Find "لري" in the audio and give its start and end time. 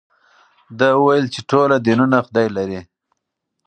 2.57-2.81